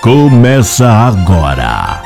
[0.00, 2.02] Começa agora.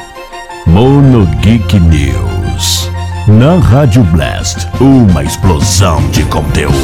[0.66, 2.90] Mono Geek News.
[3.28, 6.74] Na Rádio Blast, uma explosão de conteúdo.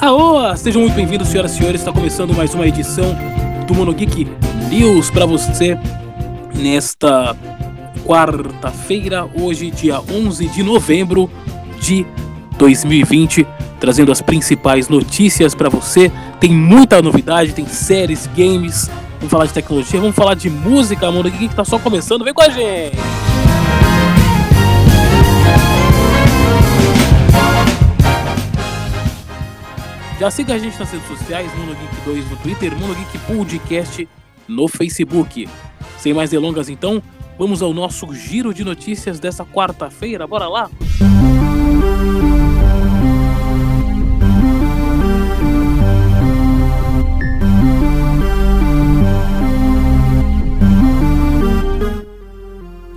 [0.00, 1.80] Aô, sejam muito bem-vindos, senhoras e senhores.
[1.80, 3.16] Está começando mais uma edição
[3.68, 4.26] do Monogeek
[4.70, 5.78] News para você
[6.54, 7.36] nesta
[8.04, 11.30] quarta-feira, hoje, dia 11 de novembro
[11.78, 12.06] de
[12.56, 13.46] 2020,
[13.78, 16.10] trazendo as principais notícias para você.
[16.40, 21.10] Tem muita novidade, tem séries, games, vamos falar de tecnologia, vamos falar de música.
[21.10, 22.96] Monogeek que tá só começando, vem com a gente!
[30.18, 34.08] Já siga a gente nas redes sociais, MonoGeek2 no Twitter, MonoGeek Podcast
[34.48, 35.48] no Facebook.
[35.96, 37.00] Sem mais delongas então,
[37.38, 40.68] vamos ao nosso giro de notícias dessa quarta-feira, bora lá?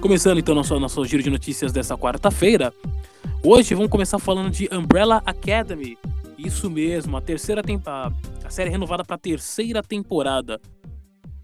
[0.02, 2.74] Começando então nosso, nosso giro de notícias dessa quarta-feira,
[3.44, 6.00] hoje vamos começar falando de Umbrella Academy,
[6.46, 10.60] isso mesmo, a terceira temporada, a série renovada para a terceira temporada.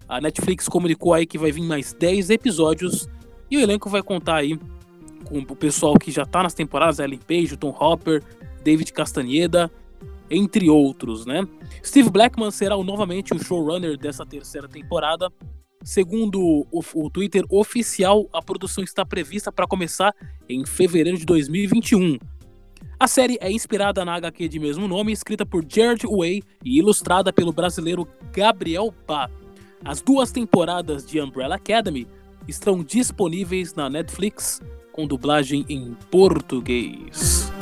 [0.08, 3.08] A Netflix comunicou aí que vai vir mais 10 episódios
[3.50, 4.58] e o elenco vai contar aí
[5.24, 8.22] com o pessoal que já tá nas temporadas, Ellen Page, Tom Hopper,
[8.62, 9.70] David Castaneda,
[10.30, 11.46] entre outros, né?
[11.84, 15.30] Steve Blackman será novamente o showrunner dessa terceira temporada.
[15.82, 20.14] Segundo o, o Twitter oficial, a produção está prevista para começar
[20.48, 22.18] em fevereiro de 2021.
[23.00, 27.32] A série é inspirada na HQ de mesmo nome, escrita por Jared Way e ilustrada
[27.32, 29.30] pelo brasileiro Gabriel Bá.
[29.84, 32.08] As duas temporadas de Umbrella Academy
[32.48, 34.60] estão disponíveis na Netflix
[34.90, 37.52] com dublagem em português.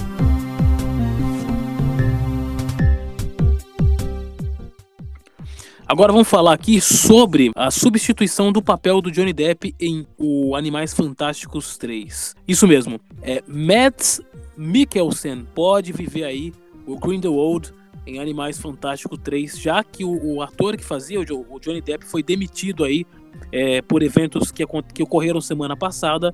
[5.87, 10.95] Agora vamos falar aqui sobre a substituição do papel do Johnny Depp em O Animais
[10.95, 12.35] Fantásticos 3.
[12.49, 14.21] Isso mesmo, é Mads
[14.57, 16.53] Mikkelsen pode viver aí
[16.87, 17.73] o Grindelwald
[18.07, 22.05] em Animais Fantásticos 3, já que o, o ator que fazia, o, o, Johnny Depp,
[22.05, 23.05] foi demitido aí
[23.51, 26.33] é, por eventos que, que, ocorreram semana passada.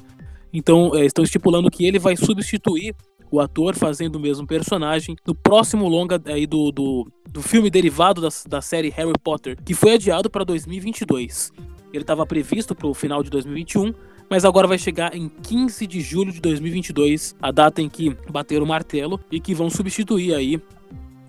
[0.52, 2.94] Então, é, estão estipulando que ele vai substituir
[3.30, 8.20] o ator fazendo o mesmo personagem no próximo longa aí do, do, do filme derivado
[8.20, 11.50] da, da série Harry Potter, que foi adiado para 2022.
[11.92, 13.94] Ele estava previsto para o final de 2021,
[14.32, 18.64] mas agora vai chegar em 15 de julho de 2022, a data em que bateram
[18.64, 20.58] o martelo e que vão substituir aí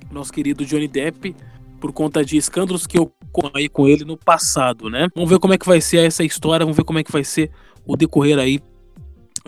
[0.09, 1.35] nosso querido Johnny Depp
[1.81, 5.09] por conta de escândalos que ocorreram com ele no passado, né?
[5.13, 7.25] Vamos ver como é que vai ser essa história, vamos ver como é que vai
[7.25, 7.51] ser
[7.85, 8.61] o decorrer aí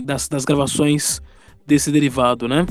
[0.04, 1.22] das, das gravações
[1.66, 2.66] desse derivado, né?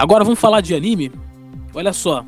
[0.00, 1.12] Agora vamos falar de anime.
[1.74, 2.24] Olha só.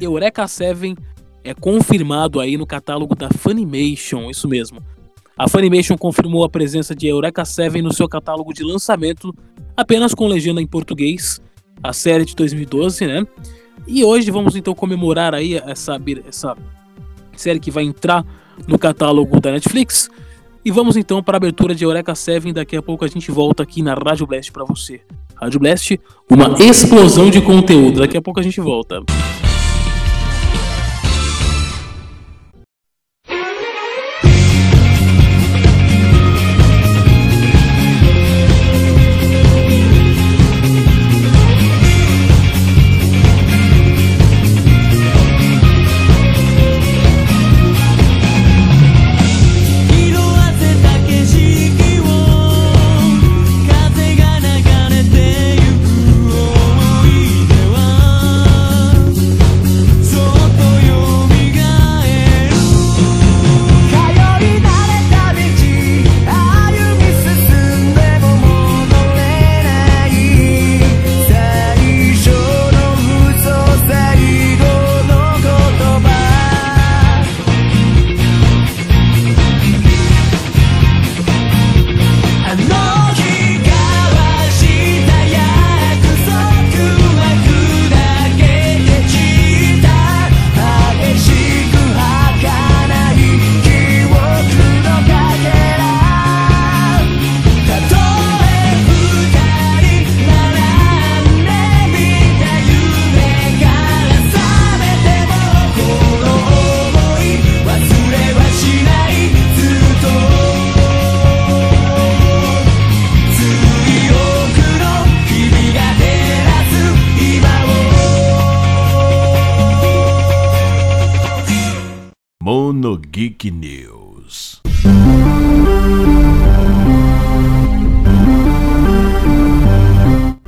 [0.00, 0.96] Eureka 7
[1.44, 4.82] é confirmado aí no catálogo da Funimation, isso mesmo.
[5.36, 9.34] A Funimation confirmou a presença de Eureka 7 no seu catálogo de lançamento,
[9.76, 11.42] apenas com legenda em português,
[11.82, 13.26] a série de 2012, né?
[13.86, 16.56] E hoje vamos então comemorar aí essa, essa
[17.36, 18.24] série que vai entrar
[18.66, 20.08] no catálogo da Netflix.
[20.64, 22.50] E vamos então para a abertura de Eureka 7.
[22.50, 25.02] Daqui a pouco a gente volta aqui na Rádio Blast para você.
[25.40, 26.00] Rádio Blast,
[26.30, 28.00] uma explosão de conteúdo.
[28.00, 29.02] Daqui a pouco a gente volta.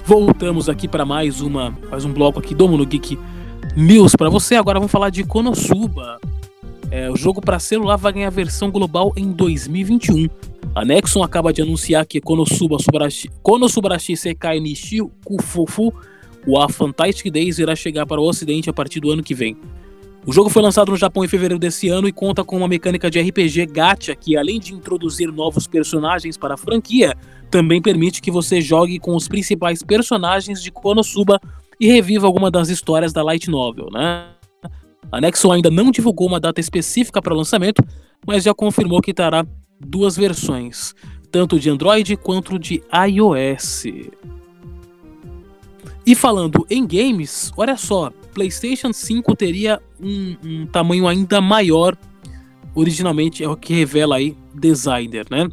[0.06, 3.19] Voltamos aqui para mais uma, mais um bloco aqui do Mono Geek
[3.76, 4.55] News para você.
[4.55, 6.20] Agora vamos falar de Konosuba.
[6.93, 10.29] É, o jogo para celular vai ganhar versão global em 2021.
[10.76, 15.93] A Nexon acaba de anunciar que Konosuba Subarashi, Konosubarashi Sekai Nishi Kufufu,
[16.47, 19.56] o A Fantastic Days, irá chegar para o ocidente a partir do ano que vem.
[20.25, 23.11] O jogo foi lançado no Japão em fevereiro desse ano e conta com uma mecânica
[23.11, 27.17] de RPG gacha que, além de introduzir novos personagens para a franquia,
[27.56, 31.41] também permite que você jogue com os principais personagens de Konosuba
[31.81, 34.26] e reviva alguma das histórias da Light Novel, né?
[35.11, 37.82] A Nexon ainda não divulgou uma data específica para o lançamento,
[38.26, 39.47] mas já confirmou que terá
[39.81, 40.94] duas versões,
[41.32, 43.85] tanto de Android quanto de iOS.
[46.05, 51.97] E falando em games, olha só, PlayStation 5 teria um, um tamanho ainda maior,
[52.75, 55.49] originalmente é o que revela aí designer, né?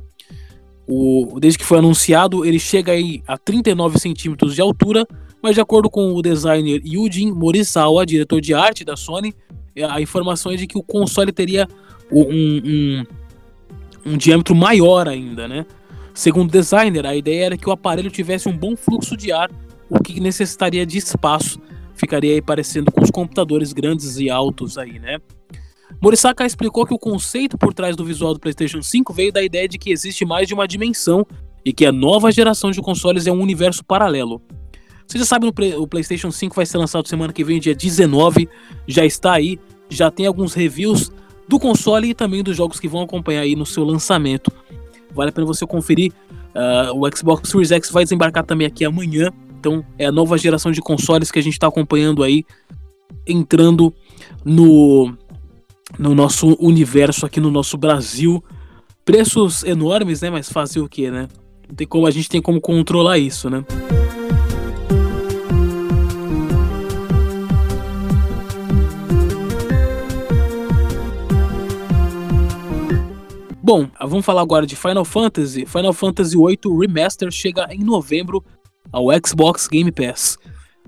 [0.96, 5.08] O, desde que foi anunciado, ele chega aí a 39 centímetros de altura,
[5.42, 9.34] mas de acordo com o designer Yujin Morisawa, diretor de arte da Sony,
[9.90, 11.68] a informação é de que o console teria
[12.12, 13.04] um, um,
[14.06, 15.66] um diâmetro maior ainda, né?
[16.14, 19.50] Segundo o designer, a ideia era que o aparelho tivesse um bom fluxo de ar,
[19.90, 21.60] o que necessitaria de espaço,
[21.96, 25.18] ficaria aí parecendo com os computadores grandes e altos aí, né?
[26.02, 29.68] Morisaka explicou que o conceito por trás do visual do PlayStation 5 veio da ideia
[29.68, 31.26] de que existe mais de uma dimensão
[31.66, 34.42] e que a nova geração de consoles é um universo paralelo.
[35.08, 38.50] Você já sabe, o PlayStation 5 vai ser lançado semana que vem, dia 19,
[38.88, 39.60] já está aí,
[39.90, 41.12] já tem alguns reviews
[41.48, 44.52] do console e também dos jogos que vão acompanhar aí no seu lançamento.
[45.14, 46.12] Vale a pena você conferir.
[46.56, 50.72] Uh, o Xbox Series X vai desembarcar também aqui amanhã, então é a nova geração
[50.72, 52.44] de consoles que a gente está acompanhando aí,
[53.28, 53.94] entrando
[54.46, 55.16] no
[55.98, 58.44] no nosso universo aqui no nosso Brasil.
[59.06, 60.30] Preços enormes, né?
[60.30, 61.28] Mas fazer o que, né?
[61.76, 63.64] Tem como a gente tem como controlar isso, né?
[73.66, 75.66] Bom, vamos falar agora de Final Fantasy.
[75.66, 78.44] Final Fantasy VIII Remaster chega em novembro
[78.92, 80.38] ao Xbox Game Pass.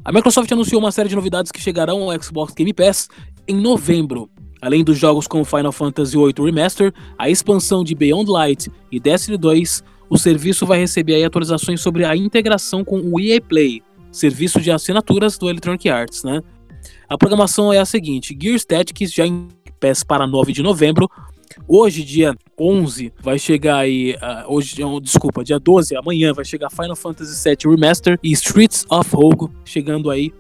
[0.04, 3.08] A Microsoft anunciou uma série de novidades que chegarão ao Xbox Game Pass
[3.48, 4.30] em novembro.
[4.66, 9.38] Além dos jogos como Final Fantasy VIII Remaster, a expansão de Beyond Light e Destiny
[9.38, 14.72] 2, o serviço vai receber atualizações sobre a integração com o EA Play, serviço de
[14.72, 16.42] assinaturas do Electronic Arts, né?
[17.08, 19.48] A programação é a seguinte: Gears Tactics já em
[19.80, 21.08] PES para 9 de novembro.
[21.68, 24.16] Hoje, dia 11, vai chegar aí.
[24.16, 29.16] Uh, hoje, desculpa, dia 12, amanhã vai chegar Final Fantasy VII Remaster e Streets of
[29.16, 30.34] Rogue chegando aí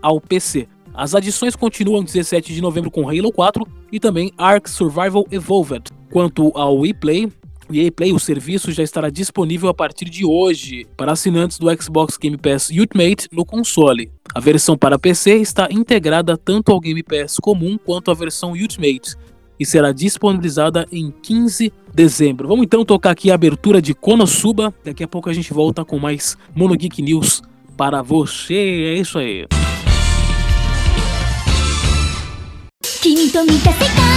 [0.00, 0.68] ao PC.
[0.94, 5.84] As adições continuam 17 de novembro com Halo 4 e também Ark Survival Evolved.
[6.10, 7.28] Quanto ao ePlay,
[7.68, 11.66] o EA Play, o serviço já estará disponível a partir de hoje para assinantes do
[11.82, 14.10] Xbox Game Pass Ultimate no console.
[14.34, 19.14] A versão para PC está integrada tanto ao Game Pass comum quanto à versão Ultimate
[19.58, 22.48] e será disponibilizada em 15 de dezembro.
[22.48, 24.74] Vamos então tocar aqui a abertura de Konosuba.
[24.84, 27.42] Daqui a pouco a gente volta com mais Mono Geek News
[27.76, 28.54] para você.
[28.54, 29.46] É isso aí.
[33.02, 34.11] 君と見た世界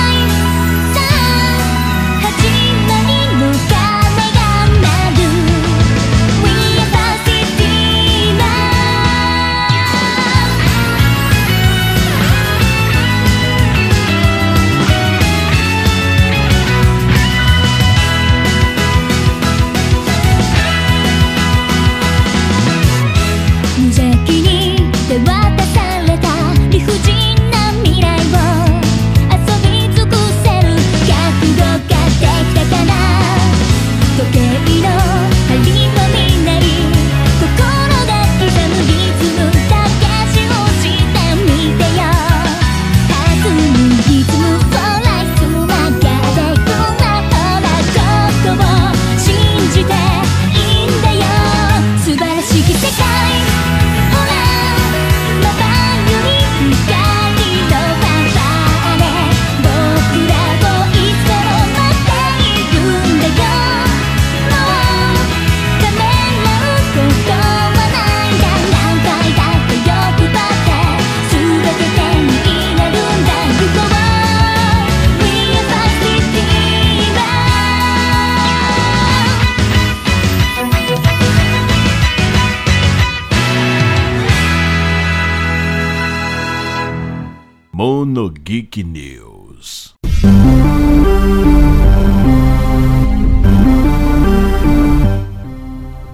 [88.75, 89.95] Geek News.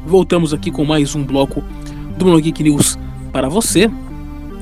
[0.06, 1.64] Voltamos aqui com mais um bloco
[2.20, 3.00] do Mono Geek News
[3.34, 3.90] para você.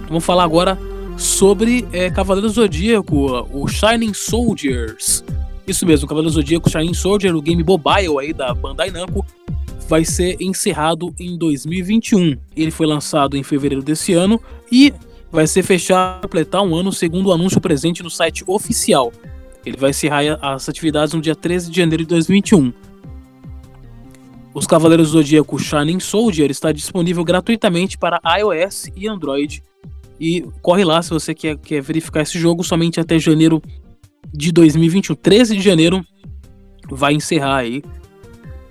[0.07, 0.79] Vamos falar agora
[1.17, 5.21] sobre é, Cavaleiros do Zodíaco, o Shining Soldiers.
[5.67, 9.25] Isso mesmo, Cavaleiros do Zodíaco Shining Soldier, o game mobile aí da Bandai Namco,
[9.89, 12.37] vai ser encerrado em 2021.
[12.55, 14.39] Ele foi lançado em fevereiro desse ano
[14.71, 14.93] e
[15.31, 19.11] vai ser fechado completar um ano segundo o anúncio presente no site oficial.
[19.65, 22.73] Ele vai encerrar as atividades no dia 13 de janeiro de 2021.
[24.53, 29.63] Os Cavaleiros do Zodíaco Shining Soldier está disponível gratuitamente para iOS e Android.
[30.19, 33.61] E corre lá se você quer, quer verificar esse jogo somente até janeiro
[34.33, 35.15] de 2021.
[35.15, 36.03] 13 de janeiro
[36.89, 37.83] vai encerrar aí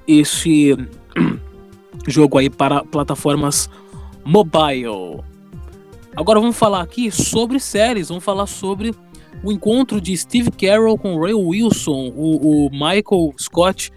[0.06, 0.76] esse
[2.06, 3.70] jogo aí para plataformas
[4.24, 5.22] mobile.
[6.18, 8.92] Agora vamos falar aqui sobre séries, vamos falar sobre
[9.40, 13.92] o encontro de Steve Carroll com Ray Wilson, o, o Michael Scott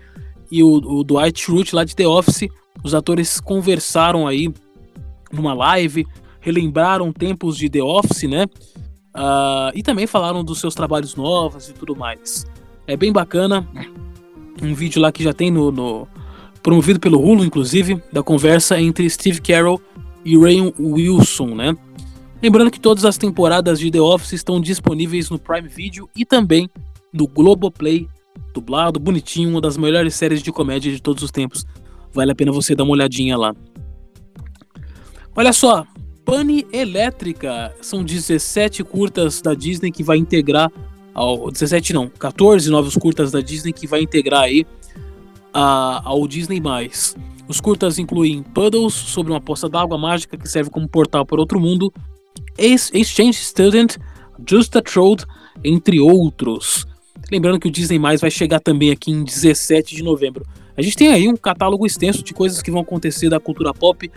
[0.51, 2.48] e o, o Dwight Schrute lá de The Office.
[2.84, 4.54] Os atores conversaram aí
[5.34, 6.06] numa live,
[6.40, 8.46] relembraram tempos de The Office, né?
[9.16, 12.46] Uh, e também falaram dos seus trabalhos novos e tudo mais.
[12.86, 13.68] É bem bacana.
[14.62, 16.08] Um vídeo lá que já tem no, no
[16.62, 19.82] promovido pelo Hulu, inclusive, da conversa entre Steve Carroll
[20.24, 21.75] e Ray Wilson, né?
[22.42, 26.68] Lembrando que todas as temporadas de The Office estão disponíveis no Prime Video e também
[27.14, 28.08] no Globoplay,
[28.52, 31.66] dublado, bonitinho, uma das melhores séries de comédia de todos os tempos.
[32.12, 33.54] Vale a pena você dar uma olhadinha lá.
[35.36, 35.86] Olha só,
[36.26, 40.72] Pane Elétrica são 17 curtas da Disney que vai integrar
[41.14, 44.66] ao 17 não, 14 novos curtas da Disney que vai integrar aí
[45.54, 46.60] a, ao Disney+.
[47.48, 51.60] Os curtas incluem Puddles, sobre uma poça d'água mágica que serve como portal para outro
[51.60, 51.94] mundo,
[52.65, 53.98] Exchange Student,
[54.48, 55.18] Just a Troll,
[55.63, 56.86] entre outros.
[57.32, 60.46] Lembrando que o Disney vai chegar também aqui em 17 de novembro.
[60.75, 64.12] A gente tem aí um catálogo extenso de coisas que vão acontecer da cultura pop.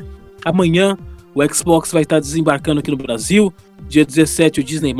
[0.44, 0.96] Amanhã
[1.34, 3.52] o Xbox vai estar desembarcando aqui no Brasil.
[3.88, 4.94] Dia 17 o Disney,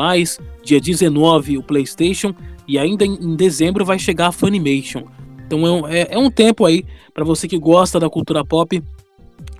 [0.62, 2.34] dia 19 o PlayStation
[2.66, 5.04] e ainda em dezembro vai chegar a Funimation.
[5.46, 8.82] Então é um, é, é um tempo aí para você que gosta da cultura pop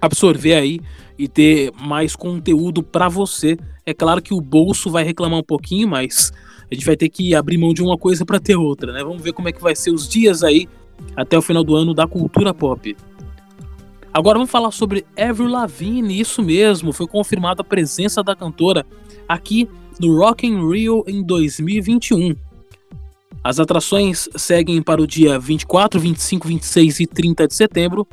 [0.00, 0.80] absorver aí
[1.18, 3.56] e ter mais conteúdo para você.
[3.87, 6.33] É claro que o bolso vai reclamar um pouquinho, mas
[6.71, 9.02] a gente vai ter que abrir mão de uma coisa para ter outra, né?
[9.02, 10.68] Vamos ver como é que vai ser os dias aí
[11.16, 12.97] até o final do ano da cultura pop.
[14.12, 18.87] Agora vamos falar sobre Avril Lavigne, isso mesmo, foi confirmada a presença da cantora
[19.28, 19.68] aqui
[19.99, 22.37] no Rock in Rio em 2021.
[23.42, 28.06] As atrações seguem para o dia 24, 25, 26 e 30 de setembro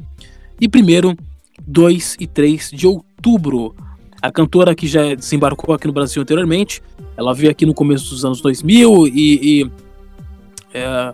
[0.60, 1.16] e 1
[1.72, 3.76] 2 e 3 de outubro.
[4.22, 6.82] A cantora que já desembarcou aqui no Brasil anteriormente,
[7.18, 9.12] ela veio aqui no começo dos anos 2000 e,
[9.62, 9.72] e
[10.74, 11.14] é,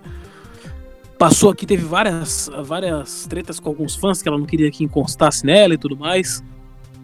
[1.17, 5.45] passou aqui, teve várias, várias tretas com alguns fãs que ela não queria que encostasse
[5.45, 6.43] nela e tudo mais.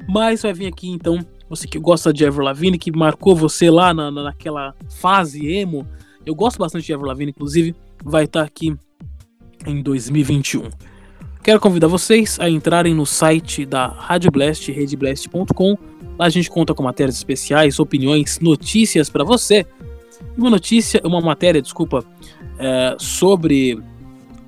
[0.10, 3.94] Mas vai vir aqui então, você que gosta de Ever Lavigne, que marcou você lá
[3.94, 5.88] na, naquela fase emo,
[6.26, 8.76] eu gosto bastante de Avril Lavigne, inclusive, vai estar aqui
[9.66, 10.70] em 2021.
[11.44, 15.78] Quero convidar vocês a entrarem no site da Rádio Blast, redeblast.com.
[16.18, 19.66] Lá a gente conta com matérias especiais, opiniões, notícias para você.
[20.38, 22.06] Uma notícia, uma matéria, desculpa,
[22.58, 23.78] é, sobre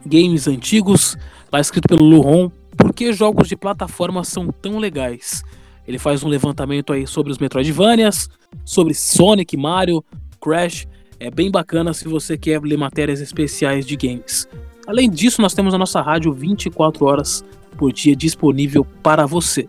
[0.06, 1.18] games antigos,
[1.52, 2.50] lá escrito pelo Luron.
[2.78, 5.44] Por que jogos de plataforma são tão legais?
[5.86, 8.30] Ele faz um levantamento aí sobre os Metroidvanias,
[8.64, 10.02] sobre Sonic, Mario,
[10.40, 10.88] Crash
[11.20, 14.48] é bem bacana se você quer ler matérias especiais de games.
[14.88, 17.44] Além disso, nós temos a nossa rádio 24 horas
[17.78, 19.68] por dia disponível para você.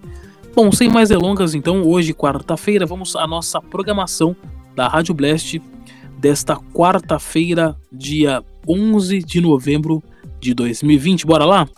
[0.54, 4.36] Bom, sem mais delongas, então, hoje, quarta-feira, vamos à nossa programação
[4.74, 5.60] da Rádio Blast
[6.18, 10.02] desta quarta-feira, dia 11 de novembro
[10.38, 11.26] de 2020.
[11.26, 11.68] Bora lá?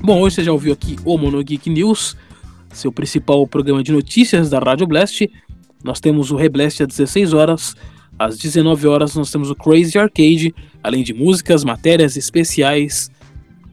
[0.00, 2.16] Bom, hoje você já ouviu aqui o Mono Geek News
[2.74, 5.30] seu principal programa de notícias da Rádio Blast.
[5.84, 7.76] Nós temos o Reblast às 16 horas,
[8.18, 13.10] às 19 horas nós temos o Crazy Arcade, além de músicas, matérias especiais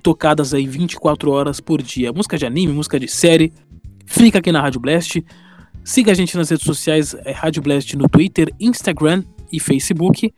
[0.01, 2.11] tocadas aí 24 horas por dia.
[2.11, 3.53] Música de anime, música de série.
[4.05, 5.23] Fica aqui na Rádio Blast.
[5.83, 10.33] Siga a gente nas redes sociais, é Rádio Blast no Twitter, Instagram e Facebook.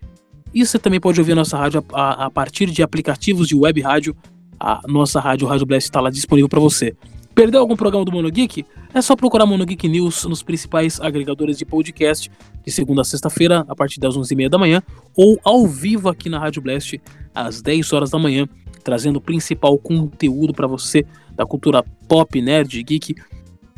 [0.53, 3.81] E você também pode ouvir a nossa rádio a, a, partir de aplicativos de web
[3.81, 4.15] rádio.
[4.59, 6.95] A nossa rádio, Rádio Blast, está lá disponível para você.
[7.35, 8.63] Perdeu algum programa do MonoGeek?
[8.93, 12.29] É só procurar MonoGeek News nos principais agregadores de podcast,
[12.63, 14.83] de segunda a sexta-feira, a partir das 11h30 da manhã,
[15.15, 17.01] ou ao vivo aqui na Rádio Blast,
[17.33, 18.47] às 10 horas da manhã,
[18.83, 23.15] trazendo o principal conteúdo para você da cultura pop, nerd, geek,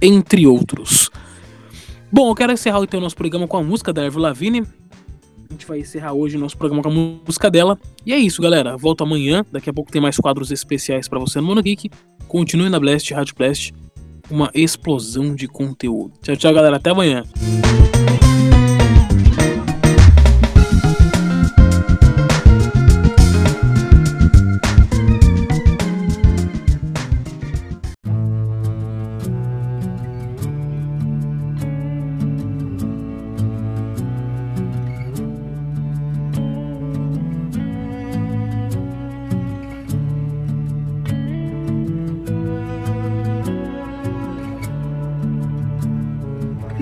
[0.01, 1.09] entre outros.
[2.11, 4.65] Bom, eu quero encerrar então o nosso programa com a música da Erva Lavigne,
[5.47, 7.77] a gente vai encerrar hoje o nosso programa com a música dela.
[8.05, 8.75] E é isso, galera.
[8.75, 9.45] Volto amanhã.
[9.51, 11.89] Daqui a pouco tem mais quadros especiais para você no Mono Geek.
[12.27, 13.71] Continue na Blast, Rádio Blast.
[14.29, 16.13] Uma explosão de conteúdo.
[16.21, 16.77] Tchau, tchau, galera.
[16.77, 17.23] Até amanhã.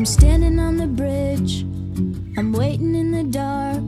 [0.03, 1.61] I'm standing on the bridge,
[2.37, 3.81] I'm waiting in the dark.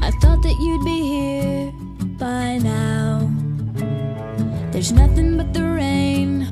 [0.00, 1.72] I thought that you'd be here
[2.20, 3.28] by now.
[4.70, 6.46] There's nothing but the rain,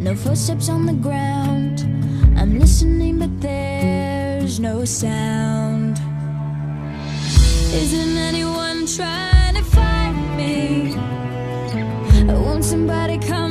[0.00, 1.82] no footsteps on the ground.
[2.36, 5.96] I'm listening, but there's no sound.
[7.72, 10.96] Isn't anyone trying to find me?
[12.28, 13.45] Or won't somebody come?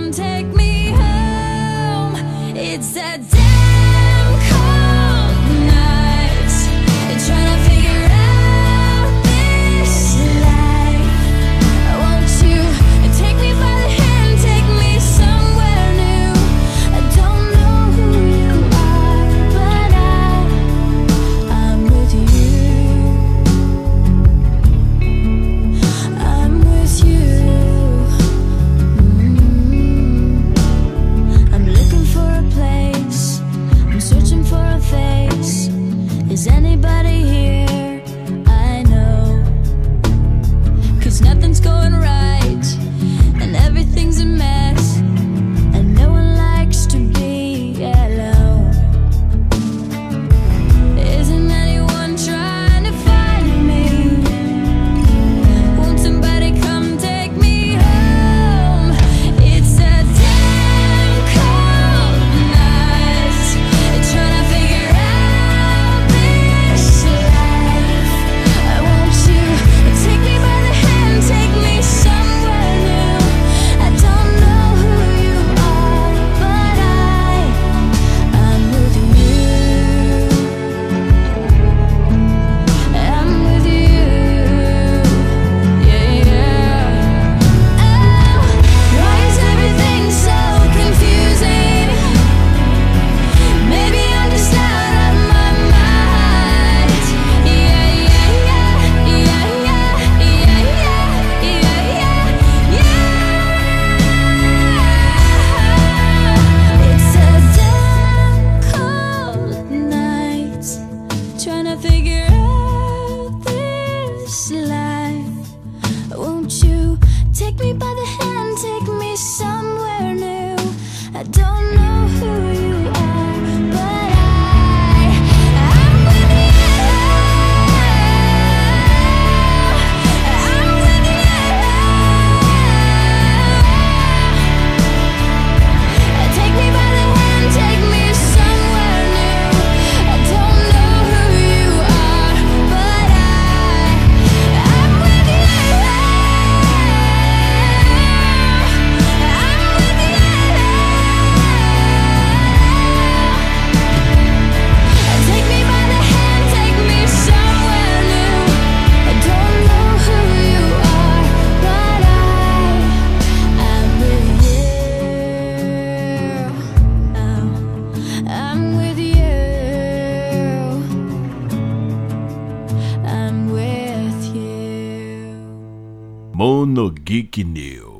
[177.15, 177.94] Rick News.